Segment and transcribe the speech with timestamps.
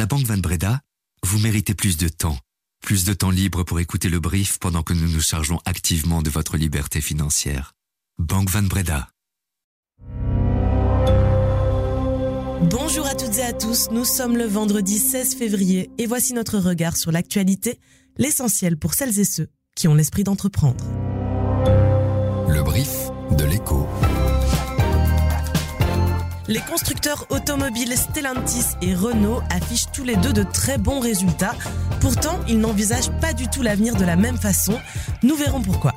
[0.00, 0.80] la Banque Van Breda,
[1.26, 2.38] vous méritez plus de temps.
[2.80, 6.30] Plus de temps libre pour écouter le brief pendant que nous nous chargeons activement de
[6.30, 7.74] votre liberté financière.
[8.18, 9.10] Banque Van Breda.
[12.62, 16.56] Bonjour à toutes et à tous, nous sommes le vendredi 16 février et voici notre
[16.56, 17.78] regard sur l'actualité,
[18.16, 20.82] l'essentiel pour celles et ceux qui ont l'esprit d'entreprendre.
[22.48, 23.86] Le brief de l'écho.
[26.50, 31.54] Les constructeurs automobiles Stellantis et Renault affichent tous les deux de très bons résultats.
[32.00, 34.76] Pourtant, ils n'envisagent pas du tout l'avenir de la même façon.
[35.22, 35.92] Nous verrons pourquoi.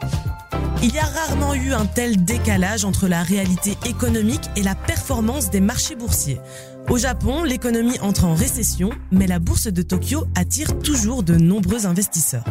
[0.84, 5.50] Il y a rarement eu un tel décalage entre la réalité économique et la performance
[5.50, 6.40] des marchés boursiers.
[6.88, 11.88] Au Japon, l'économie entre en récession, mais la bourse de Tokyo attire toujours de nombreux
[11.88, 12.46] investisseurs.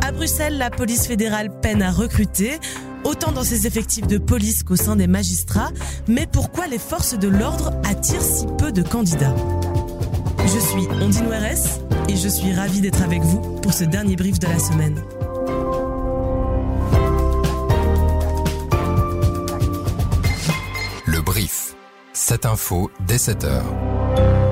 [0.00, 2.60] À Bruxelles, la police fédérale peine à recruter,
[3.06, 5.70] autant dans ses effectifs de police qu'au sein des magistrats.
[6.08, 9.34] Mais pourquoi les forces de l'ordre attirent si peu de candidats?
[10.44, 14.38] Je suis Ondine Weres et je suis ravie d'être avec vous pour ce dernier brief
[14.38, 15.02] de la semaine.
[21.06, 21.74] Le brief.
[22.12, 24.45] Cette info dès 7 heures.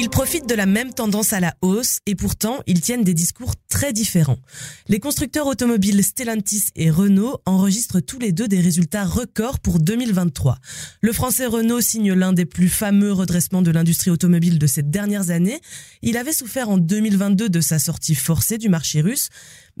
[0.00, 3.54] Ils profitent de la même tendance à la hausse et pourtant ils tiennent des discours
[3.68, 4.38] très différents.
[4.86, 10.58] Les constructeurs automobiles Stellantis et Renault enregistrent tous les deux des résultats records pour 2023.
[11.00, 15.30] Le français Renault signe l'un des plus fameux redressements de l'industrie automobile de ces dernières
[15.30, 15.60] années.
[16.02, 19.30] Il avait souffert en 2022 de sa sortie forcée du marché russe,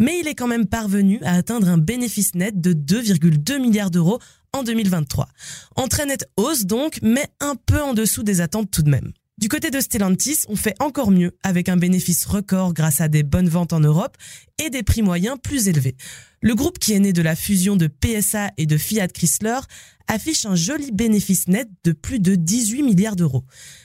[0.00, 4.18] mais il est quand même parvenu à atteindre un bénéfice net de 2,2 milliards d'euros
[4.52, 5.28] en 2023.
[5.76, 9.12] En très nette hausse donc, mais un peu en dessous des attentes tout de même.
[9.38, 13.22] Du côté de Stellantis, on fait encore mieux avec un bénéfice record grâce à des
[13.22, 14.16] bonnes ventes en Europe
[14.60, 15.94] et des prix moyens plus élevés.
[16.42, 19.60] Le groupe qui est né de la fusion de PSA et de Fiat Chrysler
[20.08, 23.44] affiche un joli bénéfice net de plus de 18 milliards d'euros.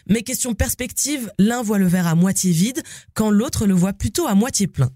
[0.10, 2.82] Mais question perspective, l'un voit le verre à moitié vide
[3.14, 4.90] quand l'autre le voit plutôt à moitié plein.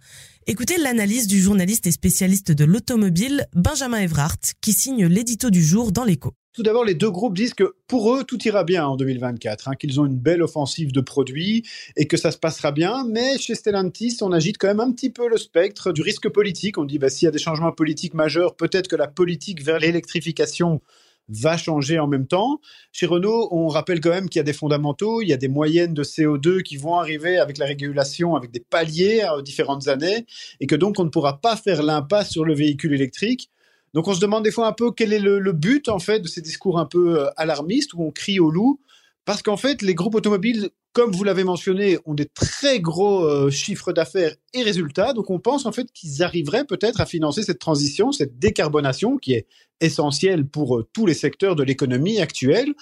[0.48, 5.92] Écoutez l'analyse du journaliste et spécialiste de l'automobile Benjamin Evrart qui signe l'édito du jour
[5.92, 6.34] dans l'écho.
[6.58, 9.76] Tout d'abord, les deux groupes disent que pour eux, tout ira bien en 2024, hein,
[9.76, 11.64] qu'ils ont une belle offensive de produits
[11.96, 13.06] et que ça se passera bien.
[13.08, 16.80] Mais chez Stellantis, on agite quand même un petit peu le spectre du risque politique.
[16.80, 19.78] On dit, bah, s'il y a des changements politiques majeurs, peut-être que la politique vers
[19.78, 20.82] l'électrification
[21.30, 22.60] va changer en même temps.
[22.92, 25.50] Chez Renault, on rappelle quand même qu'il y a des fondamentaux, il y a des
[25.50, 30.26] moyennes de CO2 qui vont arriver avec la régulation, avec des paliers à différentes années,
[30.60, 33.52] et que donc on ne pourra pas faire l'impasse sur le véhicule électrique.
[33.98, 36.28] Donc on se demande des fois un peu quel est le, but en fait de
[36.28, 38.80] ces discours un peu euh, alarmistes où on crie au loup,
[39.26, 43.50] parce qu'en fait les groupes automobiles, comme vous l'avez mentionné, ont des très gros euh,
[43.50, 45.14] chiffres d'affaires et résultats.
[45.14, 49.34] Donc on pense en fait qu'ils arriveraient peut-être à financer cette transition, cette décarbonation qui
[49.34, 49.48] est
[49.82, 52.76] essentielle pour euh, tous les secteurs de l'économie actuelle.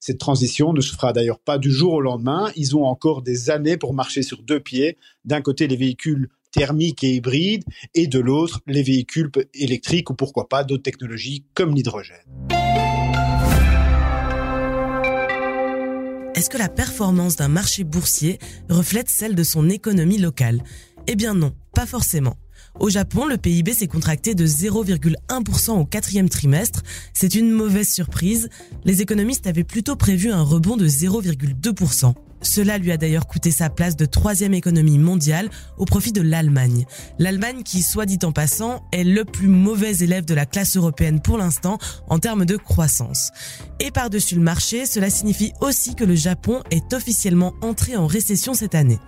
[0.00, 2.50] Cette transition ne se fera d'ailleurs pas du jour au lendemain.
[2.56, 4.96] Ils ont encore des années pour marcher sur deux pieds.
[5.26, 7.64] D'un côté, les véhicules thermiques et hybrides,
[7.94, 12.16] et de l'autre, les véhicules électriques ou pourquoi pas d'autres technologies comme l'hydrogène.
[16.34, 20.62] Est-ce que la performance d'un marché boursier reflète celle de son économie locale?
[21.06, 22.36] Eh bien non, pas forcément.
[22.80, 26.82] Au Japon, le PIB s'est contracté de 0,1% au quatrième trimestre.
[27.12, 28.48] C'est une mauvaise surprise.
[28.84, 32.14] Les économistes avaient plutôt prévu un rebond de 0,2%.
[32.42, 35.48] Cela lui a d'ailleurs coûté sa place de troisième économie mondiale
[35.78, 36.84] au profit de l'Allemagne.
[37.18, 41.20] L'Allemagne qui, soit dit en passant, est le plus mauvais élève de la classe européenne
[41.20, 43.30] pour l'instant en termes de croissance.
[43.80, 48.54] Et par-dessus le marché, cela signifie aussi que le Japon est officiellement entré en récession
[48.54, 48.98] cette année.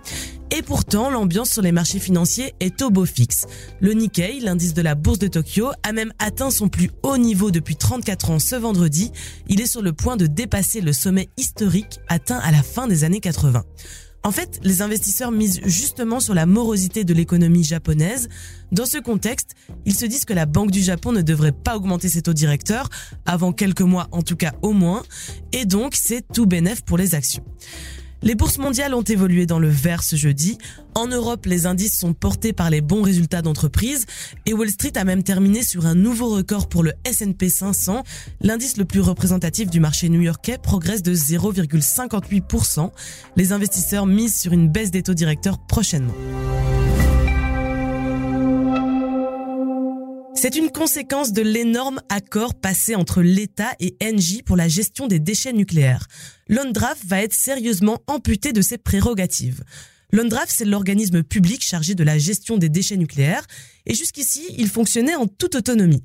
[0.51, 3.45] Et pourtant, l'ambiance sur les marchés financiers est au beau fixe.
[3.81, 7.51] Le Nikkei, l'indice de la bourse de Tokyo, a même atteint son plus haut niveau
[7.51, 9.11] depuis 34 ans ce vendredi.
[9.47, 13.03] Il est sur le point de dépasser le sommet historique atteint à la fin des
[13.03, 13.63] années 80.
[14.25, 18.27] En fait, les investisseurs misent justement sur la morosité de l'économie japonaise.
[18.71, 19.51] Dans ce contexte,
[19.85, 22.89] ils se disent que la Banque du Japon ne devrait pas augmenter ses taux directeurs,
[23.27, 25.03] avant quelques mois en tout cas au moins,
[25.51, 27.43] et donc c'est tout bénéf pour les actions.
[28.21, 30.57] Les bourses mondiales ont évolué dans le vert ce jeudi.
[30.95, 34.05] En Europe, les indices sont portés par les bons résultats d'entreprise
[34.45, 38.03] et Wall Street a même terminé sur un nouveau record pour le S&P 500.
[38.41, 42.91] L'indice le plus représentatif du marché new-yorkais progresse de 0,58%.
[43.35, 46.13] Les investisseurs misent sur une baisse des taux directeurs prochainement.
[50.37, 55.19] C'est une conséquence de l'énorme accord passé entre l'État et Engie pour la gestion des
[55.19, 56.07] déchets nucléaires.
[56.49, 59.63] L'ONDRAF va être sérieusement amputé de ses prérogatives.
[60.11, 63.45] L'ONDRAF, c'est l'organisme public chargé de la gestion des déchets nucléaires,
[63.85, 66.03] et jusqu'ici, il fonctionnait en toute autonomie.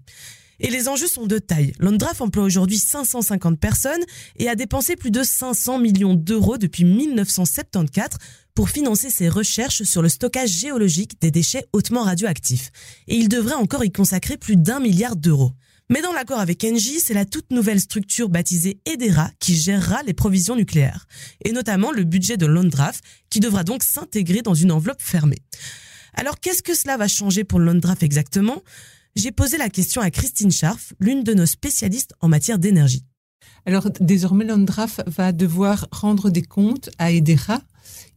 [0.60, 1.72] Et les enjeux sont de taille.
[1.78, 4.02] Landraf emploie aujourd'hui 550 personnes
[4.36, 8.18] et a dépensé plus de 500 millions d'euros depuis 1974
[8.54, 12.70] pour financer ses recherches sur le stockage géologique des déchets hautement radioactifs.
[13.08, 15.52] Et il devrait encore y consacrer plus d'un milliard d'euros.
[15.88, 20.14] Mais dans l'accord avec Engie, c'est la toute nouvelle structure baptisée EDERA qui gérera les
[20.14, 21.06] provisions nucléaires,
[21.44, 25.42] et notamment le budget de Londraf, qui devra donc s'intégrer dans une enveloppe fermée.
[26.14, 28.62] Alors qu'est-ce que cela va changer pour Londraf exactement?
[29.16, 33.04] J'ai posé la question à Christine Scharf, l'une de nos spécialistes en matière d'énergie.
[33.66, 37.60] Alors désormais, Londraf va devoir rendre des comptes à EDERA.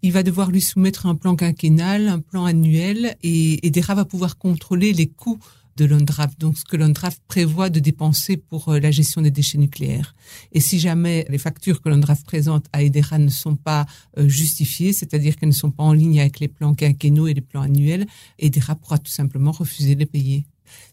[0.03, 4.37] Il va devoir lui soumettre un plan quinquennal, un plan annuel, et EDERA va pouvoir
[4.37, 5.39] contrôler les coûts
[5.77, 9.57] de l'ONDRAF, donc ce que l'ONDRAF prévoit de dépenser pour euh, la gestion des déchets
[9.57, 10.13] nucléaires.
[10.51, 13.87] Et si jamais les factures que l'ONDRAF présente à EDERA ne sont pas
[14.19, 17.41] euh, justifiées, c'est-à-dire qu'elles ne sont pas en ligne avec les plans quinquennaux et les
[17.41, 18.05] plans annuels,
[18.37, 20.45] EDERA pourra tout simplement refuser de les payer.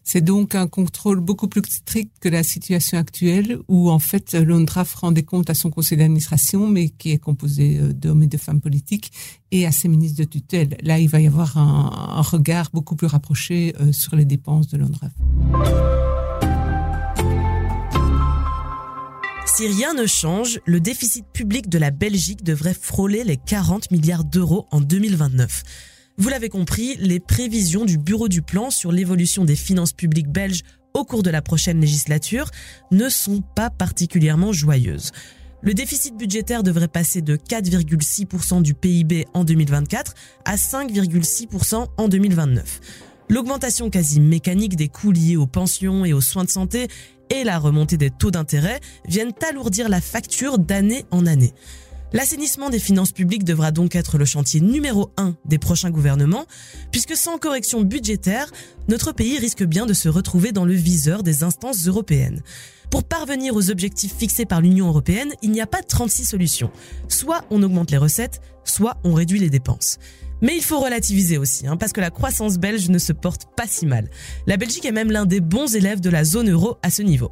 [0.03, 4.95] C'est donc un contrôle beaucoup plus strict que la situation actuelle où en fait l'ONDRAF
[4.95, 8.37] rend des comptes à son conseil d'administration mais qui est composé euh, d'hommes et de
[8.37, 9.11] femmes politiques
[9.51, 10.77] et à ses ministres de tutelle.
[10.81, 14.77] Là, il va y avoir un, regard beaucoup plus rapproché euh, sur les dépenses de
[14.77, 15.11] l'ONDRAF.
[19.45, 24.23] Si rien ne change, le déficit public de la Belgique devrait frôler les 40 milliards
[24.23, 25.63] d'euros en 2029.
[26.17, 30.61] Vous l'avez compris, les prévisions du Bureau du Plan sur l'évolution des finances publiques belges
[30.93, 32.51] au cours de la prochaine législature
[32.91, 35.11] ne sont pas particulièrement joyeuses.
[35.61, 40.15] Le déficit budgétaire devrait passer de 4,6% du PIB en 2024
[40.45, 42.79] à 5,6% en 2029.
[43.29, 46.87] L'augmentation quasi mécanique des coûts liés aux pensions et aux soins de santé
[47.29, 51.53] et la remontée des taux d'intérêt viennent alourdir la facture d'année en année.
[52.13, 56.45] L'assainissement des finances publiques devra donc être le chantier numéro un des prochains gouvernements,
[56.91, 58.51] puisque sans correction budgétaire,
[58.89, 62.41] notre pays risque bien de se retrouver dans le viseur des instances européennes.
[62.91, 66.69] Pour parvenir aux objectifs fixés par l'Union européenne, il n'y a pas de 36 solutions.
[67.07, 69.97] Soit on augmente les recettes, soit on réduit les dépenses.
[70.41, 73.65] Mais il faut relativiser aussi, hein, parce que la croissance belge ne se porte pas
[73.65, 74.09] si mal.
[74.45, 77.31] La Belgique est même l'un des bons élèves de la zone euro à ce niveau.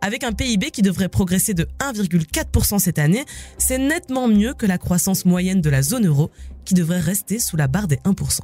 [0.00, 3.24] Avec un PIB qui devrait progresser de 1,4% cette année,
[3.58, 6.30] c'est nettement mieux que la croissance moyenne de la zone euro,
[6.64, 8.40] qui devrait rester sous la barre des 1%.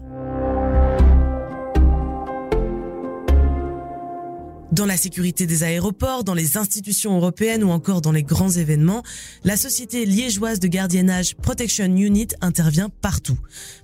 [4.77, 9.03] Dans la sécurité des aéroports, dans les institutions européennes ou encore dans les grands événements,
[9.43, 13.39] la société liégeoise de gardiennage Protection Unit intervient partout.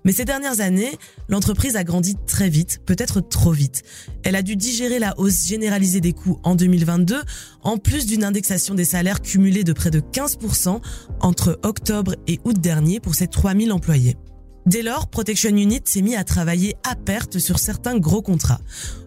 [0.05, 0.93] Mais ces dernières années,
[1.31, 3.85] l'entreprise a grandi très vite, peut-être trop vite.
[4.23, 7.23] Elle a dû digérer la hausse généralisée des coûts en 2022,
[7.63, 10.83] en plus d'une indexation des salaires cumulée de près de 15%
[11.21, 14.19] entre octobre et août dernier pour ses 3000 employés.
[14.65, 18.61] Dès lors, Protection Unit s'est mis à travailler à perte sur certains gros contrats.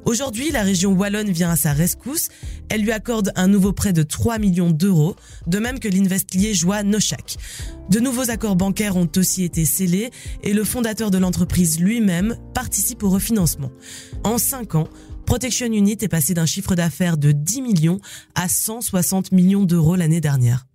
[0.04, 2.28] Aujourd'hui, la région Wallonne vient à sa rescousse.
[2.68, 5.16] Elle lui accorde un nouveau prêt de 3 millions d'euros,
[5.48, 7.38] de même que l'invest liégeois Nochac.
[7.90, 10.10] De nouveaux accords bancaires ont aussi été scellés
[10.44, 13.72] et le fondateur de l'entreprise lui-même participe au refinancement.
[14.25, 14.90] En 5 ans,
[15.25, 18.00] Protection Unit est passé d'un chiffre d'affaires de 10 millions
[18.36, 20.68] à 160 millions d'euros l'année dernière.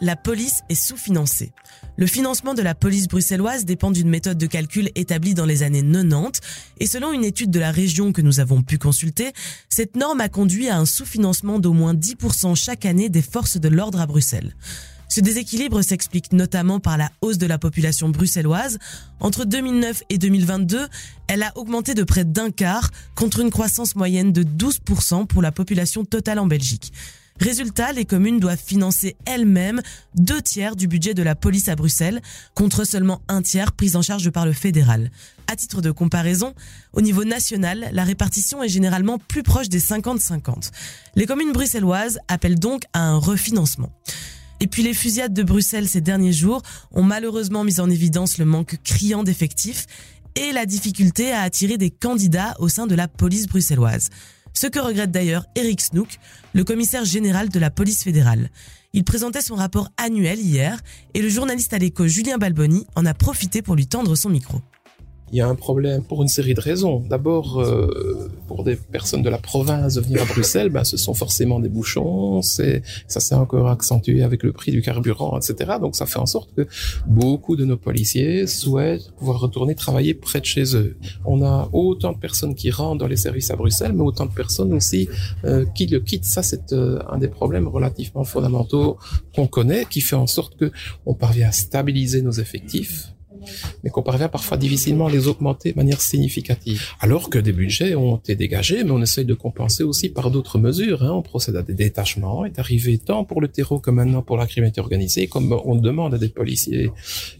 [0.00, 1.52] La police est sous-financée.
[1.96, 5.82] Le financement de la police bruxelloise dépend d'une méthode de calcul établie dans les années
[5.82, 6.40] 90
[6.78, 9.32] et selon une étude de la région que nous avons pu consulter,
[9.68, 13.68] cette norme a conduit à un sous-financement d'au moins 10% chaque année des forces de
[13.68, 14.56] l'ordre à Bruxelles.
[15.08, 18.78] Ce déséquilibre s'explique notamment par la hausse de la population bruxelloise.
[19.20, 20.88] Entre 2009 et 2022,
[21.28, 25.52] elle a augmenté de près d'un quart contre une croissance moyenne de 12% pour la
[25.52, 26.94] population totale en Belgique.
[27.40, 29.82] Résultat, les communes doivent financer elles-mêmes
[30.14, 32.20] deux tiers du budget de la police à Bruxelles,
[32.54, 35.10] contre seulement un tiers pris en charge par le fédéral.
[35.50, 36.54] À titre de comparaison,
[36.92, 40.70] au niveau national, la répartition est généralement plus proche des 50-50.
[41.16, 43.90] Les communes bruxelloises appellent donc à un refinancement.
[44.60, 46.62] Et puis les fusillades de Bruxelles ces derniers jours
[46.92, 49.86] ont malheureusement mis en évidence le manque criant d'effectifs
[50.36, 54.08] et la difficulté à attirer des candidats au sein de la police bruxelloise.
[54.54, 56.18] Ce que regrette d'ailleurs Eric Snook,
[56.52, 58.50] le commissaire général de la police fédérale.
[58.92, 60.80] Il présentait son rapport annuel hier
[61.14, 64.60] et le journaliste à l'écho Julien Balboni en a profité pour lui tendre son micro
[65.32, 67.02] il y a un problème pour une série de raisons.
[67.08, 71.14] D'abord, euh, pour des personnes de la province de venir à Bruxelles, ben, ce sont
[71.14, 72.42] forcément des bouchons.
[72.42, 75.72] C'est ça s'est encore accentué avec le prix du carburant, etc.
[75.80, 76.66] Donc ça fait en sorte que
[77.06, 80.96] beaucoup de nos policiers souhaitent pouvoir retourner travailler près de chez eux.
[81.24, 84.32] On a autant de personnes qui rentrent dans les services à Bruxelles, mais autant de
[84.32, 85.08] personnes aussi
[85.46, 86.26] euh, qui le quittent.
[86.26, 88.98] Ça, c'est euh, un des problèmes relativement fondamentaux
[89.34, 90.70] qu'on connaît, qui fait en sorte que
[91.06, 93.12] on parvient à stabiliser nos effectifs
[93.82, 96.82] mais qu'on parvient parfois difficilement à les augmenter de manière significative.
[97.00, 100.58] Alors que des budgets ont été dégagés, mais on essaye de compenser aussi par d'autres
[100.58, 101.02] mesures.
[101.02, 101.12] Hein.
[101.12, 102.44] On procède à des détachements.
[102.44, 106.14] est arrivé tant pour le terreau que maintenant pour la criminalité organisée, comme on demande
[106.14, 106.90] à des policiers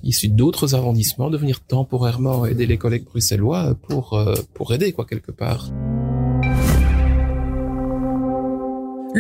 [0.02, 5.04] issus d'autres arrondissements de venir temporairement aider les collègues bruxellois pour, euh, pour aider, quoi,
[5.04, 5.70] quelque part.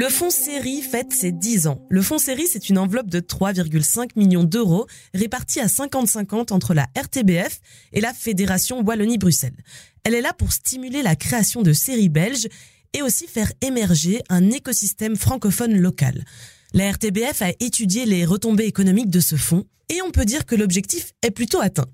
[0.02, 1.86] Le fonds série fête ses 10 ans.
[1.88, 6.88] Le fonds série, c'est une enveloppe de 3,5 millions d'euros répartie à 50-50 entre la
[6.98, 7.60] RTBF
[7.92, 9.54] et la Fédération Wallonie-Bruxelles.
[10.02, 12.48] Elle est là pour stimuler la création de séries belges
[12.94, 16.24] et aussi faire émerger un écosystème francophone local.
[16.72, 20.56] La RTBF a étudié les retombées économiques de ce fonds et on peut dire que
[20.56, 21.86] l'objectif est plutôt atteint.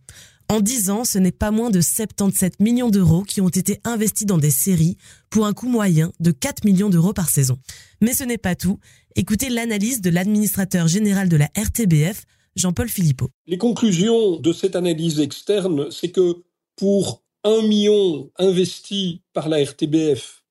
[0.50, 4.26] En 10 ans, ce n'est pas moins de 77 millions d'euros qui ont été investis
[4.26, 4.96] dans des séries
[5.28, 7.58] pour un coût moyen de 4 millions d'euros par saison.
[8.00, 8.78] Mais ce n'est pas tout.
[9.14, 12.24] Écoutez l'analyse de l'administrateur général de la RTBF,
[12.56, 13.28] Jean-Paul Philippot.
[13.46, 16.42] Les conclusions de cette analyse externe, c'est que
[16.76, 20.44] pour 1 million investi par la RTBF,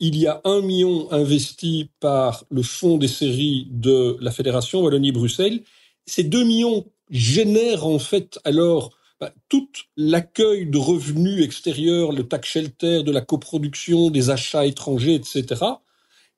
[0.00, 5.60] il y a 1 million investi par le fonds des séries de la Fédération Wallonie-Bruxelles.
[6.06, 12.48] Ces 2 millions génèrent en fait alors bah, tout l'accueil de revenus extérieurs, le tax
[12.48, 15.64] shelter, de la coproduction, des achats étrangers, etc.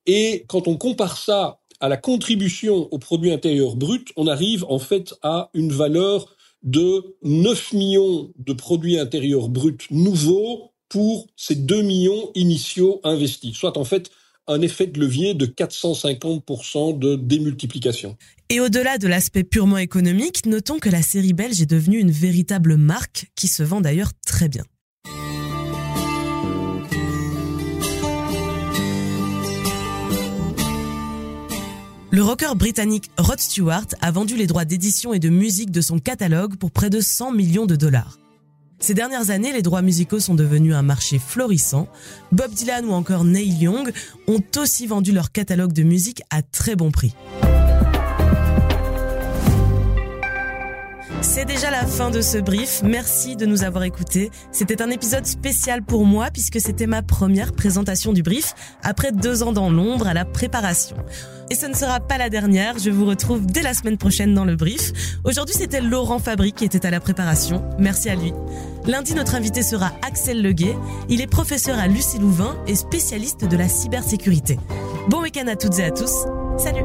[0.04, 4.78] Et quand on compare ça à la contribution au produit intérieur brut, on arrive en
[4.78, 11.80] fait à une valeur de 9 millions de produits intérieurs bruts nouveaux pour ces 2
[11.80, 14.10] millions initiaux investis, soit en fait
[14.46, 18.16] un effet de levier de 450% de démultiplication.
[18.50, 22.76] Et au-delà de l'aspect purement économique, notons que la série belge est devenue une véritable
[22.76, 24.64] marque qui se vend d'ailleurs très bien.
[32.10, 35.98] Le rocker britannique Rod Stewart a vendu les droits d'édition et de musique de son
[35.98, 38.18] catalogue pour près de 100 millions de dollars.
[38.84, 41.88] Ces dernières années, les droits musicaux sont devenus un marché florissant.
[42.32, 43.90] Bob Dylan ou encore Neil Young
[44.26, 47.14] ont aussi vendu leur catalogue de musique à très bon prix.
[51.24, 52.82] C'est déjà la fin de ce brief.
[52.84, 54.30] Merci de nous avoir écoutés.
[54.52, 59.42] C'était un épisode spécial pour moi puisque c'était ma première présentation du brief après deux
[59.42, 60.96] ans dans l'ombre à la préparation.
[61.50, 62.78] Et ce ne sera pas la dernière.
[62.78, 64.92] Je vous retrouve dès la semaine prochaine dans le brief.
[65.24, 67.64] Aujourd'hui, c'était Laurent Fabry qui était à la préparation.
[67.78, 68.32] Merci à lui.
[68.86, 70.76] Lundi, notre invité sera Axel Leguet.
[71.08, 74.58] Il est professeur à Lucie Louvain et spécialiste de la cybersécurité.
[75.08, 76.12] Bon week-end à toutes et à tous.
[76.58, 76.84] Salut!